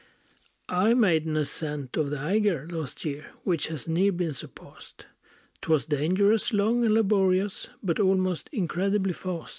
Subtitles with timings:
[0.67, 5.05] I made an ascent of the Eiger Last year, which has ne'er been surpassed;
[5.61, 9.49] 'Twas dangerous, long, and laborious, But almost incredibly fast.